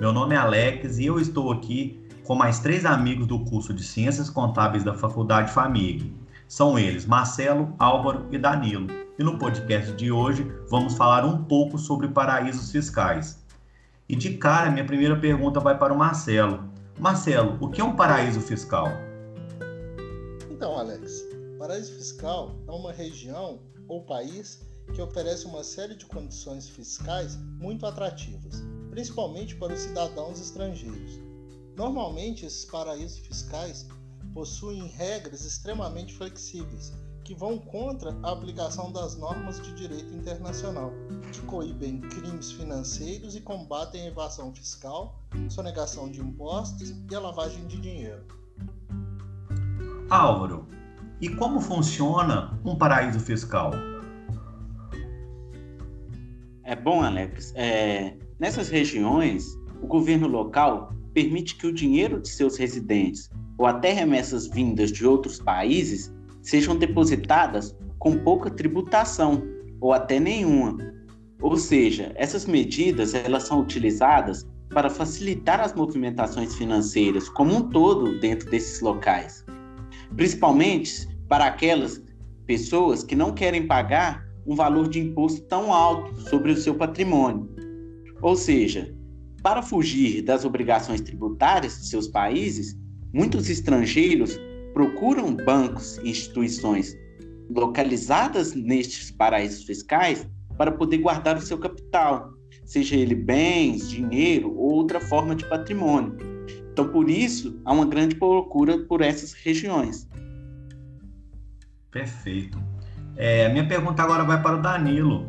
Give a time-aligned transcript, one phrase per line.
[0.00, 3.84] Meu nome é Alex e eu estou aqui com mais três amigos do curso de
[3.84, 6.16] Ciências Contábeis da Faculdade FAMIG.
[6.48, 8.86] São eles Marcelo, Álvaro e Danilo.
[9.18, 13.44] E no podcast de hoje vamos falar um pouco sobre paraísos fiscais.
[14.08, 16.64] E de cara, minha primeira pergunta vai para o Marcelo.
[16.98, 18.88] Marcelo, o que é um paraíso fiscal?
[20.50, 21.26] Então, Alex,
[21.58, 24.62] paraíso fiscal é uma região ou país
[24.94, 31.20] que oferece uma série de condições fiscais muito atrativas, principalmente para os cidadãos estrangeiros.
[31.76, 33.86] Normalmente, esses paraísos fiscais
[34.34, 36.92] possuem regras extremamente flexíveis
[37.24, 40.92] que vão contra a aplicação das normas de direito internacional,
[41.32, 45.16] que coíbem crimes financeiros e combatem a evasão fiscal,
[45.48, 48.24] sonegação de impostos e a lavagem de dinheiro.
[50.10, 50.66] Álvaro,
[51.20, 53.70] e como funciona um paraíso fiscal?
[56.64, 57.52] É bom, Alex.
[57.54, 63.92] É, nessas regiões, o governo local permite que o dinheiro de seus residentes ou até
[63.92, 69.42] remessas vindas de outros países sejam depositadas com pouca tributação
[69.80, 70.78] ou até nenhuma.
[71.42, 78.18] Ou seja, essas medidas elas são utilizadas para facilitar as movimentações financeiras como um todo
[78.20, 79.44] dentro desses locais,
[80.16, 82.02] principalmente para aquelas
[82.46, 87.69] pessoas que não querem pagar um valor de imposto tão alto sobre o seu patrimônio.
[88.22, 88.94] Ou seja,
[89.42, 92.76] para fugir das obrigações tributárias de seus países,
[93.12, 94.38] muitos estrangeiros
[94.74, 96.96] procuram bancos e instituições
[97.50, 102.32] localizadas nestes paraísos fiscais para poder guardar o seu capital,
[102.64, 106.16] seja ele bens, dinheiro ou outra forma de patrimônio.
[106.72, 110.08] Então, por isso, há uma grande procura por essas regiões.
[111.90, 112.62] Perfeito.
[113.16, 115.26] É, minha pergunta agora vai para o Danilo.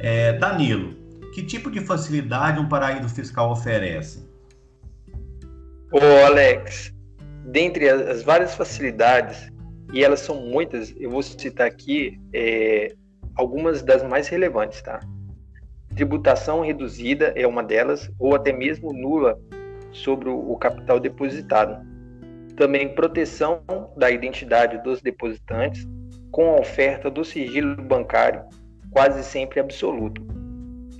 [0.00, 0.94] É, Danilo,
[1.32, 4.28] que tipo de facilidade um paraíso fiscal oferece?
[5.92, 6.92] Ô Alex,
[7.46, 9.50] dentre as várias facilidades,
[9.92, 12.94] e elas são muitas, eu vou citar aqui é,
[13.34, 15.00] algumas das mais relevantes, tá?
[15.96, 19.38] Tributação reduzida é uma delas, ou até mesmo nula
[19.92, 21.84] sobre o capital depositado.
[22.56, 23.62] Também proteção
[23.96, 25.88] da identidade dos depositantes,
[26.30, 28.44] com a oferta do sigilo bancário
[28.92, 30.39] quase sempre absoluto.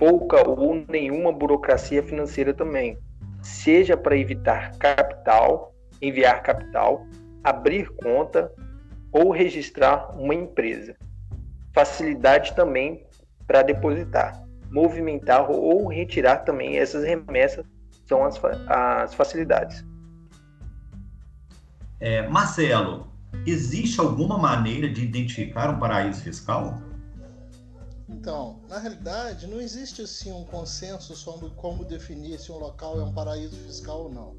[0.01, 2.97] Pouca ou nenhuma burocracia financeira também,
[3.43, 7.05] seja para evitar capital, enviar capital,
[7.43, 8.51] abrir conta
[9.11, 10.95] ou registrar uma empresa.
[11.71, 13.05] Facilidade também
[13.45, 17.63] para depositar, movimentar ou retirar também essas remessas
[18.07, 19.85] são as, as facilidades.
[21.99, 23.11] É, Marcelo,
[23.45, 26.79] Existe alguma maneira de identificar um paraíso fiscal?
[28.11, 33.03] Então, na realidade, não existe assim um consenso sobre como definir se um local é
[33.03, 34.35] um paraíso fiscal ou não.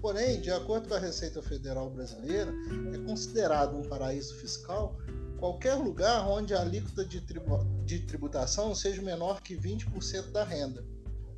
[0.00, 2.52] Porém, de acordo com a Receita Federal Brasileira,
[2.92, 4.96] é considerado um paraíso fiscal
[5.38, 7.22] qualquer lugar onde a alíquota de,
[7.84, 10.84] de tributação seja menor que 20% da renda,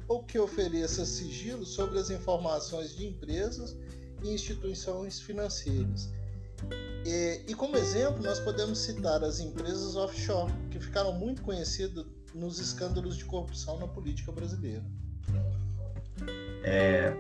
[0.09, 3.77] ou que ofereça sigilo sobre as informações de empresas
[4.23, 6.11] e instituições financeiras
[7.05, 12.05] e, e, como exemplo, nós podemos citar as empresas offshore, que ficaram muito conhecidas
[12.35, 14.85] nos escândalos de corrupção na política brasileira.
[16.65, 17.15] É...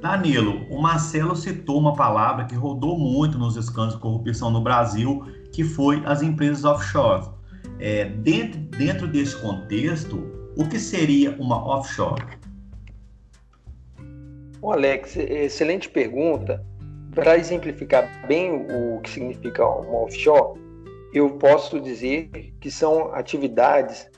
[0.00, 5.24] Danilo, o Marcelo citou uma palavra que rodou muito nos escândalos de corrupção no Brasil,
[5.50, 7.30] que foi as empresas offshore.
[7.78, 10.22] É, dentro, dentro desse contexto,
[10.56, 12.22] o que seria uma offshore?
[14.60, 16.64] O Alex, excelente pergunta.
[17.14, 20.60] Para exemplificar bem o que significa uma offshore,
[21.12, 22.28] eu posso dizer
[22.60, 24.10] que são atividades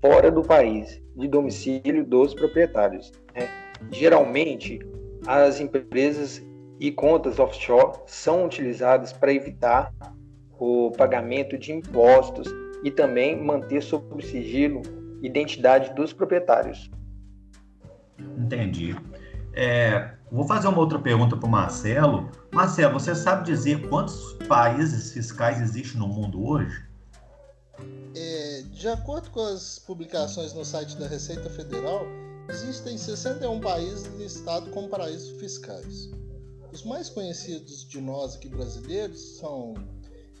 [0.00, 3.10] fora do país, de domicílio dos proprietários.
[3.34, 3.48] Né?
[3.90, 4.78] Geralmente,
[5.26, 6.40] as empresas
[6.78, 9.92] e contas offshore são utilizadas para evitar
[10.58, 12.48] o pagamento de impostos
[12.84, 14.82] e também manter sob sigilo
[15.22, 16.90] identidade dos proprietários.
[18.38, 18.94] Entendi.
[19.56, 22.30] É, vou fazer uma outra pergunta para o Marcelo.
[22.52, 26.84] Marcelo, você sabe dizer quantos países fiscais existem no mundo hoje?
[28.16, 32.04] É, de acordo com as publicações no site da Receita Federal,
[32.48, 36.10] existem 61 países listados como paraísos fiscais.
[36.72, 39.74] Os mais conhecidos de nós aqui brasileiros são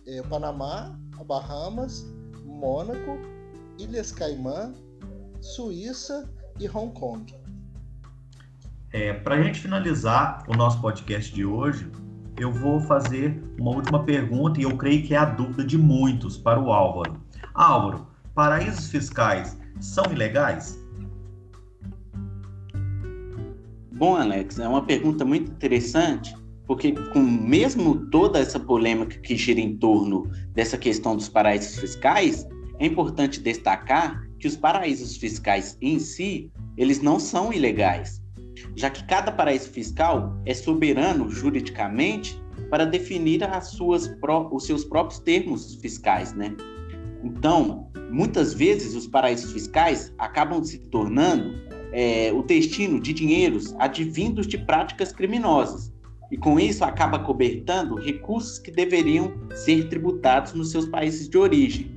[0.06, 2.04] é, Panamá, Bahamas,
[2.44, 3.18] Mônaco,
[3.78, 4.74] Ilhas Caimã,
[5.40, 6.28] Suíça
[6.58, 7.43] e Hong Kong.
[8.94, 11.90] É, Para a gente finalizar o nosso podcast de hoje,
[12.38, 16.38] eu vou fazer uma última pergunta e eu creio que é a dúvida de muitos
[16.38, 17.20] para o Álvaro.
[17.54, 18.06] Álvaro,
[18.36, 20.78] paraísos fiscais são ilegais?
[23.96, 26.32] Bom, Alex, é uma pergunta muito interessante,
[26.64, 32.46] porque com mesmo toda essa polêmica que gira em torno dessa questão dos paraísos fiscais,
[32.78, 38.22] é importante destacar que os paraísos fiscais em si, eles não são ilegais,
[38.76, 42.40] já que cada paraíso fiscal é soberano juridicamente
[42.70, 44.10] para definir as suas,
[44.50, 46.54] os seus próprios termos fiscais, né?
[47.22, 51.54] Então, muitas vezes os paraísos fiscais acabam se tornando
[51.92, 55.92] é, o destino de dinheiros advindos de práticas criminosas.
[56.30, 61.94] E com isso acaba cobertando recursos que deveriam ser tributados nos seus países de origem.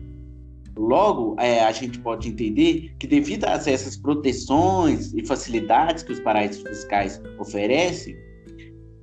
[0.78, 6.20] Logo, é, a gente pode entender que, devido a essas proteções e facilidades que os
[6.20, 8.16] paraísos fiscais oferecem,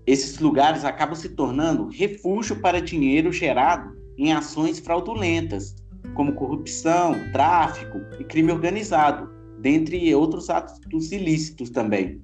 [0.06, 5.74] esses lugares acabam se tornando refúgio para dinheiro gerado em ações fraudulentas,
[6.14, 9.28] como corrupção, tráfico e crime organizado,
[9.58, 12.20] dentre outros atos ilícitos também.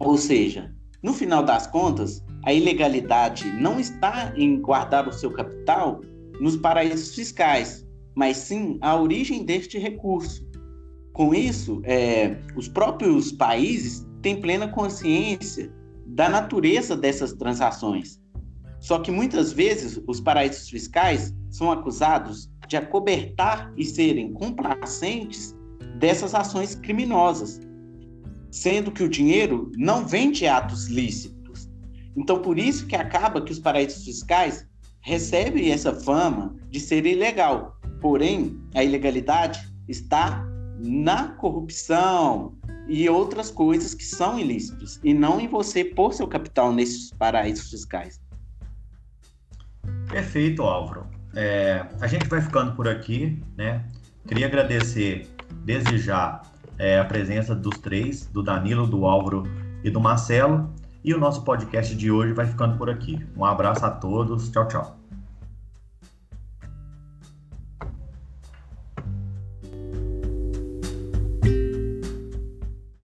[0.00, 6.00] Ou seja, no final das contas, a ilegalidade não está em guardar o seu capital
[6.40, 10.46] nos paraísos fiscais, mas sim a origem deste recurso.
[11.12, 15.72] Com isso, é, os próprios países têm plena consciência
[16.06, 18.20] da natureza dessas transações.
[18.80, 25.54] Só que muitas vezes os paraísos fiscais são acusados de acobertar e serem complacentes
[25.98, 27.60] dessas ações criminosas,
[28.50, 31.70] sendo que o dinheiro não vem de atos lícitos.
[32.16, 34.66] Então, por isso que acaba que os paraísos fiscais
[35.00, 37.78] recebem essa fama de ser ilegal.
[38.02, 40.44] Porém, a ilegalidade está
[40.78, 42.54] na corrupção,
[42.88, 47.70] e outras coisas que são ilícitos, e não em você pôr seu capital nesses paraísos
[47.70, 48.20] fiscais.
[50.08, 51.06] Perfeito, Álvaro.
[51.34, 53.84] É, a gente vai ficando por aqui, né?
[54.26, 55.28] Queria agradecer
[55.64, 56.42] desde já
[56.78, 59.44] é, a presença dos três, do Danilo, do Álvaro
[59.82, 60.70] e do Marcelo.
[61.02, 63.18] E o nosso podcast de hoje vai ficando por aqui.
[63.36, 64.50] Um abraço a todos.
[64.50, 65.01] Tchau, tchau.